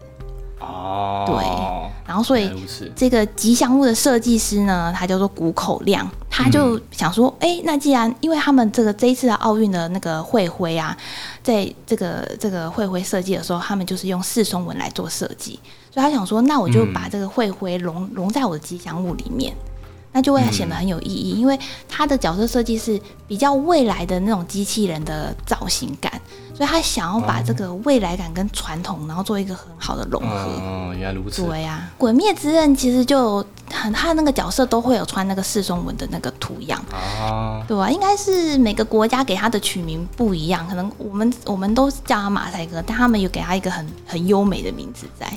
[0.59, 2.51] 哦，对，然后所以
[2.95, 6.09] 这个吉祥物的设计师呢，他叫做谷口亮。
[6.29, 10.95] 他就想说，哎，那既然因为他们这个这一次的奥运的那个会徽啊，
[11.41, 15.59] 在这个这个会徽设计的时候，他们就是用四松纹来做设计，
[15.91, 19.51] 所以他想说，那我就把这个会徽融融在我的吉祥物里面。
[20.11, 26.11] 那就会显得很有意义，因为他的角色设计是比较未来的那种机器人的造型感，
[26.55, 30.27] 所以他想要把这个未来感跟传统，然后做一个很好的融合。
[30.27, 31.43] 哦，原来如此。
[31.43, 37.63] 对呀，《鬼灭之刃》其实就很，他那个角色都会有穿那个四松纹的那个图样啊。
[37.67, 45.31] 对啊，应该是每个国家给他的取名不一样，可能我们我们都叫他马赛克，但他们有给他一个很很优美的名字在。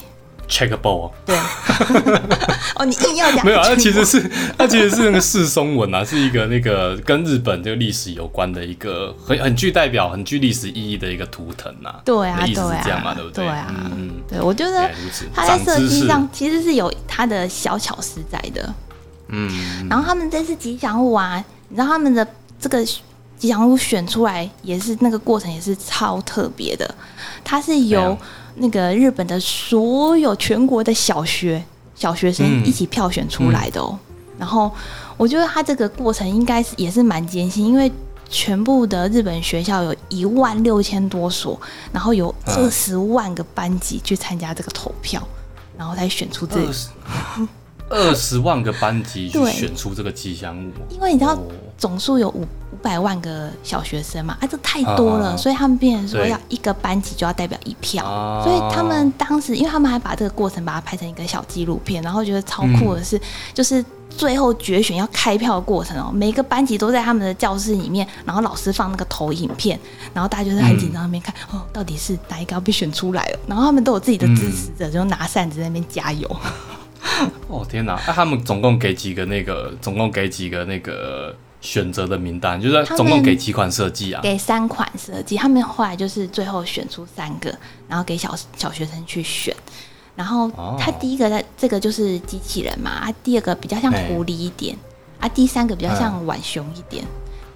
[0.51, 1.37] Checkable，对，
[2.75, 3.69] 哦，你硬要讲没有啊？
[3.69, 11.95] 那其实是， 那其实是那个四松文啊，是一个那个跟日本这个历史有关的一个很很具代表、很具历史意义的一个图腾呐。
[12.05, 13.15] 对啊，意思是这样嘛？
[13.15, 13.45] 对不对？
[13.45, 14.91] 对啊，嗯，对，我觉得
[15.33, 18.75] 他在设计上其实是有他的小巧思在的。
[19.29, 22.27] 嗯，然后他们这次吉祥物啊，你知道他们的
[22.61, 22.85] 这个
[23.41, 26.95] 吉祥物选出来也是那个过程也是超特别的，
[27.43, 28.17] 它是由。
[28.57, 33.97] 那个日本的所有全国的小学小学生一起票选出来的哦，
[34.37, 34.71] 然后
[35.17, 37.91] 我觉得它这个过程应该是也是蛮艰辛，因为
[38.29, 41.59] 全部的日本学校有一万六千多所，
[41.93, 45.27] 然后有二十万个班级去参加这个投票，
[45.79, 46.61] 然后才选出这
[47.89, 51.39] 二十万个班级去选出这个吉祥物，因为你知道
[51.79, 52.47] 总数有五。
[52.83, 63.21] 百万个小学生嘛，啊，这太多了，所以他们变成说要一个班级就要代表一票，所以他们当时，因为他们还把这个过程把它拍成一个小纪录片，然后觉得超酷的是，
[63.53, 69.79] 就是最后决选要开票的过程哦，每个班级都在他们的教室里面，然后老师放那个投影片，
[70.15, 76.29] 然后大家就是很紧张那边看，哦，到底是哪一个要被选出来了， 然后他们都有自己的支持者，就拿扇子在那边加油。
[77.49, 81.37] 哦天哪，那他们总共给几个那个，总共给几个那个？
[81.61, 84.21] 选择的名单就是总共给几款设计啊？
[84.23, 87.55] 给三款设计，他们后来就是最后选出三个，
[87.87, 89.55] 然后给小小学生去选。
[90.17, 94.77] 然后他第一个的这个就是机器人嘛，啊，第二个比较像狐狸一点，
[95.19, 97.05] 啊，第三个比较像浣熊一点。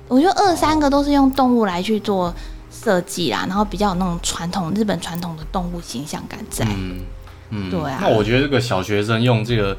[0.06, 2.34] 我觉得二三个都是用动物来去做
[2.70, 6.64] 设计啦，然后比较有那种传统日本传统的动物形象感在。
[6.66, 7.00] 嗯
[7.50, 7.98] 嗯，对啊。
[8.02, 9.76] 那我觉得这个小学生用这个。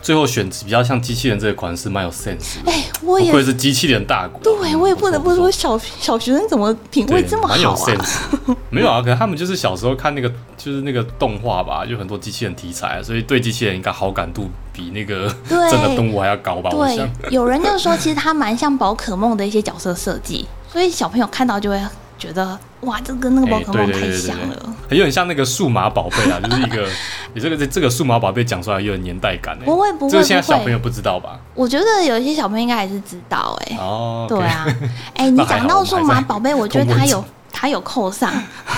[0.00, 4.40] 最后选比较像机器人这个款式蛮有 sense，哎，我也不愧是机器人大国。
[4.42, 7.56] 对，我也不得不说小小学生怎么品味这么好啊？
[7.56, 8.18] 蛮有 sense，
[8.70, 16.70] 没有啊，可能他们就是小时候看那个就是那个动画吧，就很多机器人题材，所以对机器人应该好感度比那个真的动物还要高吧？
[16.70, 21.80] 对， 有人就说其实它蛮像宝可梦的一些角色设计，所以小朋友看到就会。
[22.18, 26.88] 觉得哇，这跟那个宝可梦太像了，很有点像那个数码宝贝啊， 就是一个
[27.34, 31.38] 你这个这这个数码宝贝讲出来有点年代感不会不会，这现在小朋友不知道吧？
[31.54, 33.76] 我觉得有一些小朋友应该还是知道哎。
[33.78, 34.66] 哦，对啊，
[35.14, 37.24] 哎，你 讲到数码宝贝，我觉得它有。
[37.60, 38.32] 他有扣上，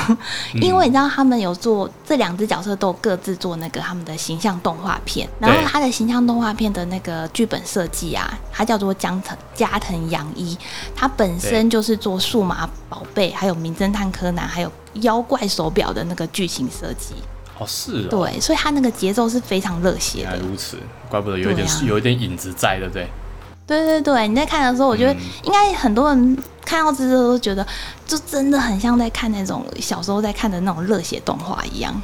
[0.62, 10.56] 因为你知道他们有做这两只角色都各自做那个他们的形象动画片，然后他的形象动画片的那个剧本设计啊，他叫做江藤加藤洋一，
[10.96, 17.12] 他本身就是做数码宝贝，还有名侦探柯南，还有妖怪手表的那个剧情设计。
[17.58, 20.38] 哦，是，对，所以他那个节奏是非常热血的。
[20.38, 20.78] 如此，
[21.10, 23.06] 怪不得有一点有一点影子在，对不对？
[23.70, 25.12] 对对对，你在看的时候，我觉得
[25.44, 27.64] 应该很多人看到这个都觉得，
[28.04, 31.94] 就真的很像在看那种小时候在看的那种热血动画一样。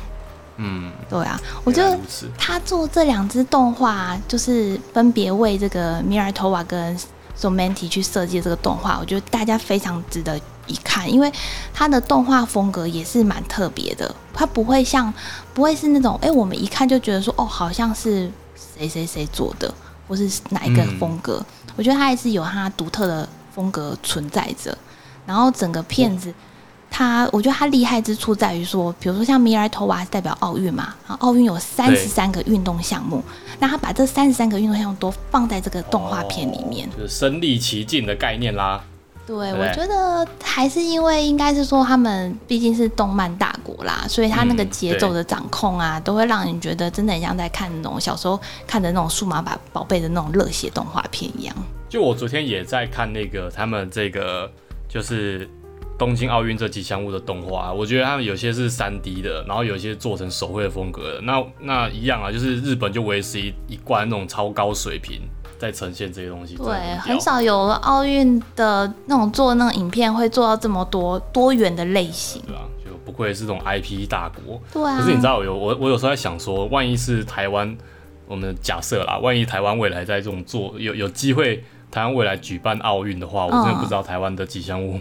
[0.59, 1.99] 嗯，对啊，我觉得
[2.39, 7.09] 他做这两支动画，就是分别为这个米尔托瓦跟 s
[7.43, 11.31] o m a n t i 去设计这个动画，我觉得大家非常值得一看，因为
[11.75, 15.13] 他的动画风格也是蛮特别的，他不会像
[15.53, 18.31] 不会是那种哎，我们一看就觉得说哦，好像是
[18.79, 19.75] 谁谁谁做的。
[20.07, 21.45] 或是哪一个风格？
[21.77, 24.77] 我觉得他还是有他独特的风格存在着。
[25.27, 26.33] 然后整个片子，
[26.91, 33.23] 他我觉得他厉害之处在于说，比如说像米尔托娃代表奥运嘛，然后奥运有三十三个运动项目，
[33.59, 38.85] 那他把这三十三个运动项目都放在这个动画片里面，就是身临其境的概念啦。
[39.27, 51.57] 对，我觉得还是因为应该是说他们毕竟是动漫大国啦，所以他那个节奏的掌控啊，都会让人觉得真的很像在看那种小时候看的那种数码宝宝贝的那种热血动画片一样。
[51.89, 54.49] 就我昨天也在看那个他们这个
[54.89, 55.49] 就是
[55.99, 61.21] 东京奥运这吉祥物的动画，我觉得他们有些是三 D 的，然后有些做成手绘的风格的。
[61.23, 65.23] 那那一样啊，就是日本就维持一一贯那种超高水平。
[65.59, 74.99] 在呈现这些东西，对，很少有奥运的那种做那种影片会做到这么多多元的类型，对啊，就不愧是这种 IP 大国，对啊。
[74.99, 77.77] 可是你知道有我我有时候在想说，万一是台湾，
[78.27, 85.01] 我们假设啦，万一台湾未来在这种做有有机会台湾未来举办奥运的话，我真的不知道台湾的吉祥物。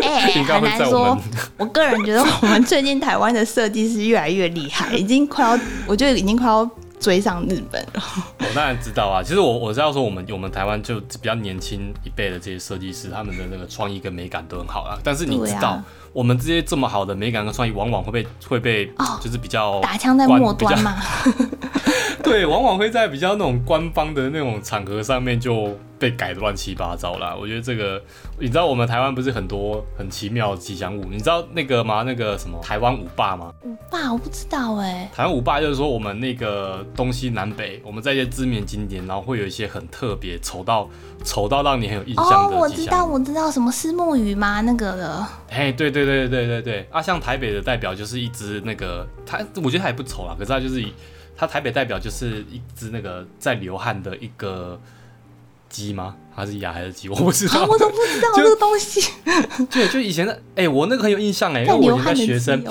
[0.00, 1.18] 哎， 很难说。
[1.58, 6.68] 我个人觉得，我们最近台湾的设计师越来越厉害，已经快要，我觉得已经快要
[7.00, 7.84] 追上日本。
[7.94, 14.98] 我 当然知道啊，其实我我知道说，我们我们台湾就比较年轻一辈的这些设计师，他们的那个创意跟美感都很好啊。
[15.02, 18.86] 但是你知道，我们这些这么好的美感跟创意，往往会被会被
[19.20, 20.96] 就是比较打枪在末端嘛。
[22.22, 27.34] 对，往往会在比较那种官方的那种场合上面就被改的乱七八糟啦。
[27.34, 28.02] 我觉得这个，
[28.38, 31.06] 你知道我们台湾不是很多很奇妙的吉祥物？
[31.10, 32.02] 你知道那个吗？
[32.02, 33.50] 那个什么台湾五霸吗？
[33.62, 35.10] 五霸我不知道哎。
[35.14, 40.86] 台湾五霸就是说我们那个东西南北，我们在一些知名景点，然后会有一些很特别、丑到
[41.24, 42.56] 丑到让你很有印象的。
[42.56, 44.60] 哦，我知道，我知道什么丝木鱼吗？
[44.60, 45.26] 那个的。
[45.48, 47.00] 哎，对对对对对对啊！
[47.00, 50.92] 像台北的代表就是一只那个，它我觉得它也不丑啊，可是它就是以。
[51.36, 54.80] 它台北代表就是一只那个在流汗的一个
[55.74, 56.14] 鸡吗？
[56.32, 57.08] 还是鸭还是鸡？
[57.10, 59.10] 我不知道，我都不知道 这个东西。
[59.70, 62.64] 对，就以前的，哎，我那个很有印象哎，因为我以前学生，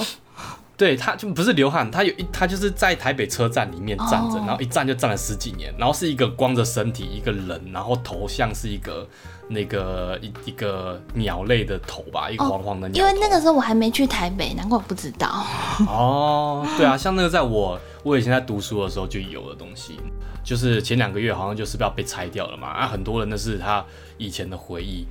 [0.77, 9.07] 对，他就不是流汗，他有一，他就是在台北车站里面站着，然后一站就站了十几年，然后是一个光着身体一个人，然后头像是一个
[9.49, 12.97] 那个一一个鸟类的头吧，一个黄黄的鸟。
[12.97, 15.45] 因为那个时候我还没去台北，难怪我不知道。
[15.87, 17.79] 哦，对啊，像那个在我。
[18.03, 19.97] 我以前在读书的时候就有的东西，
[20.43, 22.67] 就是前两个月好像就是要被拆掉了嘛。
[22.67, 23.83] 啊，很多人那是他
[24.17, 25.05] 以前的回忆，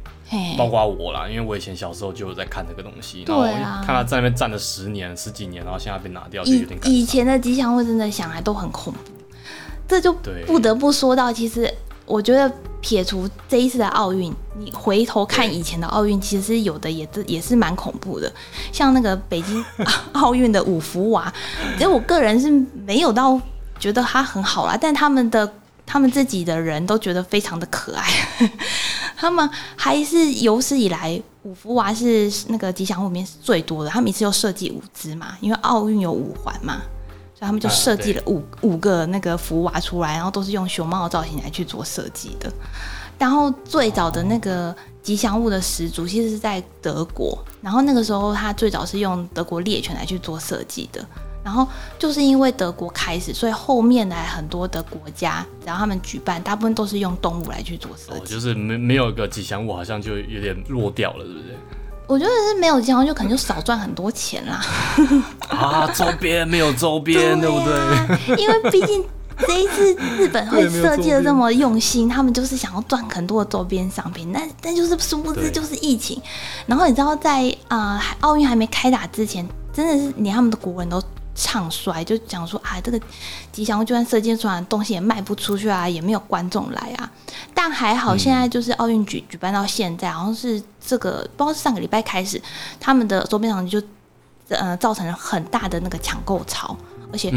[0.57, 3.45] 包括我啦，因为我以前小时候就有在看这个东西，然后
[3.85, 6.79] 看他在那边站了十年、十几年，然后现在被拿掉，就有点。
[6.85, 8.99] 以前的吉祥物真的想来都很恐怖，
[9.89, 10.13] 这就
[10.47, 11.73] 不得不说到，其实
[12.07, 18.33] 我觉得撇除这一次的奥运，你回头看以前的奥运，其实有的也是也是蛮恐怖的，
[18.73, 19.65] 像那个北京
[20.13, 21.33] 奥运的五福娃，
[21.77, 22.51] 其实我个人是
[22.87, 23.41] 没有到
[23.83, 25.53] 觉得他很好啦，但他们的
[25.85, 28.09] 他们自己的人都觉得非常的可爱，
[29.19, 36.81] 他们还是有史以来五福娃是那个吉祥物里面是最多的，他们一次又设计五只嘛，因为奥运有五环嘛。
[37.35, 42.49] 所以他们就设计了五五个那个福娃出来，然后都是用熊猫的造型来去做设计的。
[43.19, 51.05] 然后最早的那个吉祥物的始祖其实是在德国，然后那个时候他最早是用德国猎犬来去做设计的。
[51.45, 51.67] 然后
[51.99, 61.57] 就是因为德国开始，所以后面来很多的国家，然后他们举办大部分都是用动物来去做设计，就是没没有一个吉祥物，好像就有点弱掉了，对不对？
[62.07, 64.65] 我觉得是没有吉祥物，就可能就少赚很多钱啦。
[65.49, 68.37] 啊，周边没有周边， 对不对？
[68.37, 69.03] 因为毕竟
[69.39, 74.31] 这一次日本会设计的这么用心，他们就是想要赚很多的周边商品。
[74.33, 76.21] 但但就是殊不知就是疫情。
[76.67, 81.03] 然后你知道，在啊奥运还没开打之前，真的是连他们的国人都。
[81.35, 83.01] 唱衰就讲说啊，这个
[83.51, 87.11] 吉祥物就算设计出来东西也卖不出去啊，也没有观众来啊。
[87.55, 92.41] 但还好，现在就是奥运举举办到现在，好像是这个不知道是上个礼拜开始，
[92.79, 93.87] 他们的周边商品就
[94.49, 96.77] 呃造成了很大的那个抢购潮，
[97.13, 97.33] 而且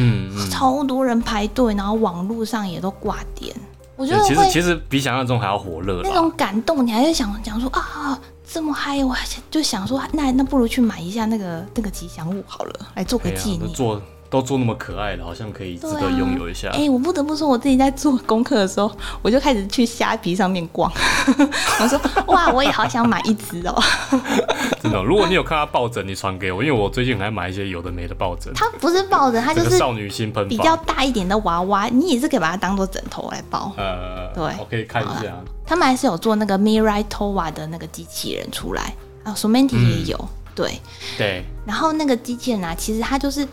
[0.52, 3.56] 超多人排队，然后网络上也都挂点。
[3.96, 8.20] 我觉得其实其实比想象中还要火热，那种感动，你还是想讲说啊。
[8.48, 9.16] 这么嗨，我
[9.50, 13.74] 就想说，那那不如去买一下那个那个吉祥物好了，来做个纪念。
[13.74, 14.02] 做
[14.36, 16.70] 都做那么可爱了，好像可以值得拥有一下。
[16.72, 20.92] 哎，我不得不说，我自己在做功课的时候，我就开始去虾皮上面逛。
[21.80, 23.82] 我说， 哇，我也好想买一只哦。
[24.84, 28.54] 真的，如果你有看到抱枕，你传给我，因为我最近还买一些有的没的抱枕。
[28.54, 33.72] 它不是抱枕，它就是少女心喷比较大一点的娃娃，你也是可以把它当做枕头来抱。
[33.78, 35.34] 呃，对，我可以看一下。
[35.66, 38.94] 他们还是有做那个 Mirai Towa 的那个机器人出来
[39.24, 40.80] 啊 s o m a n t i 也有，对
[41.18, 41.44] 对。
[41.66, 43.48] 然后那个机器人啊，其实它就是，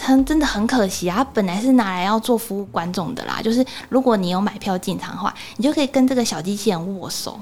[0.00, 7.38] 哎，真真的很可惜啊，它本来是拿来要做服务观众的啦，就是如果你有买票进场的话，你就可以跟这个小机器人握手。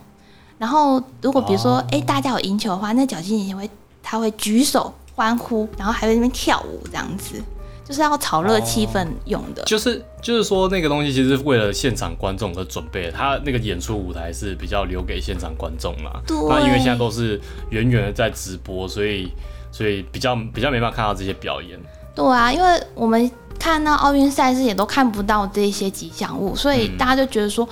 [0.59, 3.71] 然后，如果比如说，哎，大家有赢球的话，那小机器人会，
[4.03, 7.41] 他会举手欢呼，然后还在那边跳舞，这样子，
[7.85, 9.63] 就是要炒热气氛用的。
[9.63, 16.21] 就是就是说，那个东西其实为了现场观众而准备，他那个演出舞台是比较留给现场观众嘛。
[16.27, 16.37] 对。
[16.49, 17.41] 那因为现在都是
[17.71, 19.33] 远远的在直播，所以
[19.71, 21.79] 所以比较比较没办法看到这些表演。
[22.19, 27.69] 对啊，因为我们看到奥运赛事也都看不到这些吉祥物，所以大家就觉得说，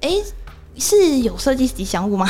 [0.00, 0.10] 哎。
[0.78, 2.28] 是有设计吉祥物吗？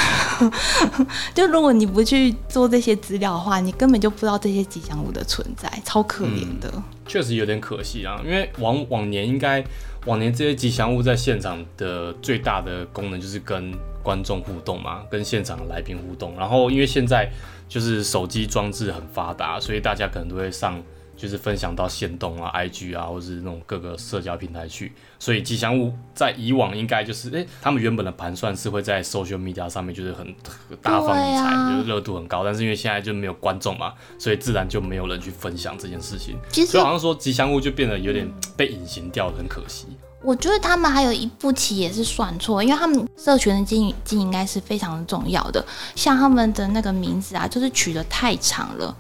[1.34, 6.72] 就如果你不去做这些资料的话，你根本就不知道这些吉祥物的存在，超可怜的。
[7.08, 9.64] 确实有点可惜啊，因为往往年应该
[10.04, 16.32] 往年这些吉祥物在现场的最大的功能就是跟观众互动嘛，跟现场的来宾互动。
[16.38, 17.28] 然后因为现在
[17.68, 20.80] 就是手机装置很发达，所以大家可能都会上
[21.16, 24.92] 就是分享到线动啊、IG 啊，或是那种各个社交平台去。
[25.18, 30.34] 所以吉祥物在以往应该就是，哎，他们原本的盘算是会在 social media 上面就是很
[30.82, 32.44] 大放异彩，就是热度很高。
[32.44, 36.36] 但是因为现在就没有观众嘛，所以自然就没有人去分享这件事情。
[36.66, 39.86] 所以好像说吉祥物就变得有点被隐形掉，很可惜。
[40.22, 45.64] 我觉得他们还有一步棋也是算错，因为他们社群的经营经营应该是非常重要的。
[45.94, 48.94] 像他们的那个名字啊，就是取得太长了。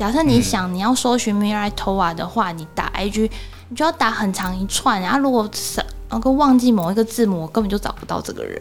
[0.00, 3.30] 假设你想你要搜寻 Mirai Toa 的话，你打 IG，
[3.68, 4.98] 你就要打很长一串。
[4.98, 8.58] 然后如果是那个忘记某一个字母，我根本就找不到这个人。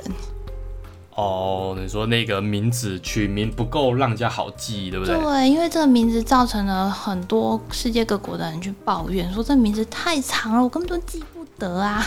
[1.15, 5.15] 哦，你说那个名字取名不够让人家好记，对不对？
[5.15, 12.05] 对，因为这个名字造成了很多世界各国的人去抱怨，说这名字太长了，我根本都记不得啊。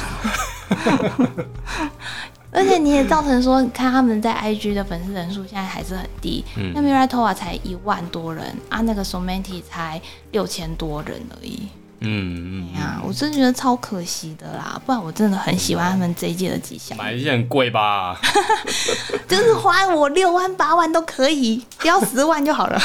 [2.53, 6.44] 而且你也造成说，你看他们在 IG 的粉丝人数现在还是很低，
[6.74, 10.00] 那 Mirai Toa 才一万多人啊，那个 Somenti 才
[10.32, 11.68] 六千多人而已。
[12.05, 16.96] 嗯嗯呀，我真的觉得超可惜的啦，不然我真的很喜欢他们这一届的吉祥。
[16.98, 18.18] 买一件很贵吧？
[19.28, 22.80] 就是花我六万八万都可以，只要十万就好了。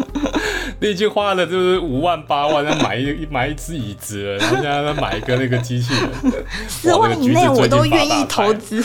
[0.80, 8.82] 你已经花了就是五万八万，再买一买一只椅子了，然后现在再买一个那个机器人，十万以内我都愿意投资。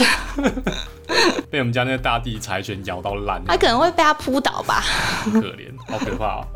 [1.49, 4.83] 被我们家那个大地柴犬咬到烂，他可能会被它扑倒吧？
[5.31, 6.47] 可怜，好可怕哦！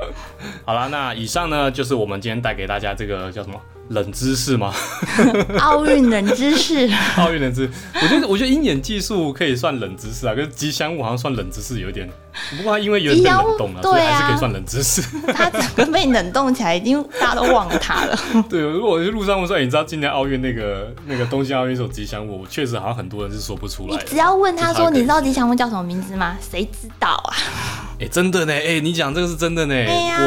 [0.66, 3.60] 好了，那以上呢就是我们今天带给大家这个叫什么？
[3.89, 4.72] 冷知识吗？
[5.60, 6.88] 奥运冷知识。
[7.18, 12.08] 奥运冷知，我觉得我觉得鹰眼技术可以算冷知识啊，可是吉祥物好像算冷知识有点。
[12.56, 15.02] 不过它因为有点冷冻了，所以还是可以算冷知识。
[15.34, 18.18] 它整个被冷冻起来，已经大家都忘了它了。
[18.47, 22.43] 对，如果我去路上问说，你知道今年奥运那个那个东京奥运是吉祥物？
[22.43, 23.97] 我确实好像很多人是说不出来。
[23.97, 26.38] 你只要问他说，你知道吉祥物叫什么名字吗？
[26.39, 27.91] 谁知道啊？
[28.02, 28.54] 哎，真的呢！
[28.54, 29.76] 哎，你讲这个是真的呢。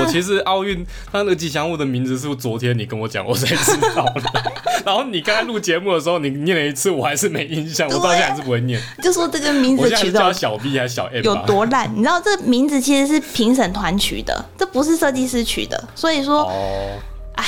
[0.01, 4.23] 我其实奥运它那个吉祥物的名字是昨天你跟我讲，我才知道的。
[4.87, 8.81] 然后你刚才录节目的时候，你念了一次，我还是没印象，我到现在还是不会念。
[9.03, 11.23] 就说这个名字取叫小 B 还是小 M？
[11.25, 11.91] 有多烂？
[11.93, 15.83] 你知道这名字其实是评审团取的，这不是设计师取的。
[15.97, 16.49] 所以说，
[17.35, 17.45] 哎，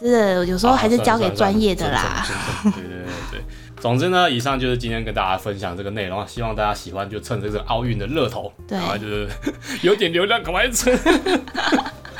[0.00, 2.26] 真的有时候还是交给专业的啦。
[2.64, 3.39] 对对对对。
[3.80, 9.28] 总之呢，以上就是今天跟大家分享这个内容，希望大家喜欢，就趁这个奥运的热头，然后就是
[9.82, 10.92] 有点流量，赶快蹭。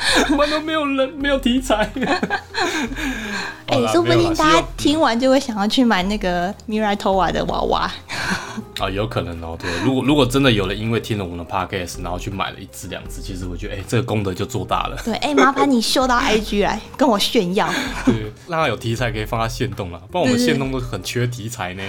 [0.30, 1.90] 我们都没有人，没有题材。
[3.66, 7.90] 哎，说不定大家听完就会想要去买那个 Mirai Toa 的娃娃。
[8.80, 9.56] 啊，有可能哦。
[9.60, 15.00] 对，如果如果真的有人因为听了我们的 podcast，然后去买了一只两只，其实我觉得，哎，这个功德就做大了。
[15.04, 17.68] 对，哎，麻烦你秀到 IG 来跟我炫耀。
[18.04, 21.82] 对，让他有题材可以放他线动了，不然我们线动都很缺题材呢。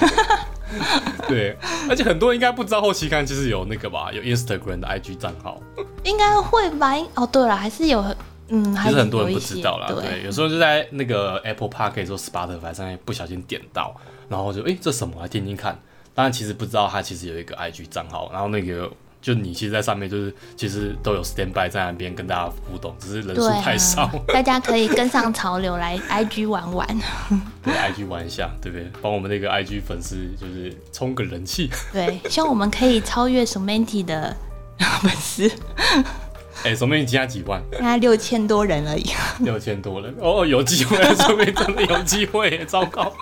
[1.27, 1.57] 对，
[1.89, 5.61] 而且很多人应该不知道后期看其实有那个吧，有 Instagram 的 IG 账号。
[6.03, 6.93] 应该会吧？
[7.15, 8.03] 哦，对了，还是有，
[8.47, 9.87] 嗯，还是很多人不知道啦。
[9.87, 13.95] 对，有时候就在那个 Apple Park 可以说 Spotify 上面不小心点到，
[14.29, 15.21] 然后就哎，这什么？
[15.21, 15.79] 来听听看。
[16.13, 18.91] 当然，其实不知道他其实有一个 IG 账号，然后那个
[19.21, 24.09] 就你其实，在上面就是其实都有 Standby 在那边跟大家互动，只是人数太少。
[24.27, 26.87] 大家可以跟上潮流来 IG 玩玩，
[27.63, 28.89] 对 IG 玩一下，对不对？
[29.01, 31.69] 帮我们那个 IG 粉丝就是充个人气。
[31.93, 34.35] 对，希望我们可以超越 Samantha 的
[35.01, 35.51] 粉丝。
[36.63, 37.61] 哎，说明你加几万？
[37.71, 39.05] 现在六千多人而已。
[39.39, 42.65] 六千多人哦，有机会，说明真的有机会。
[42.65, 43.13] 糟糕。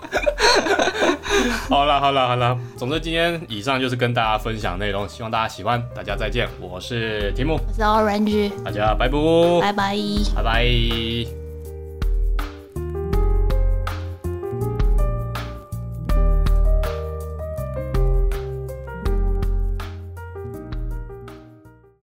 [1.69, 5.81] 好了好了好了，总之今天以上就是跟大家分享内容，希望大家喜欢。
[5.95, 9.17] 大家再见，我是提姆，我是 Orange，大家拜拜，
[9.61, 9.95] 拜拜，
[10.35, 11.38] 拜拜。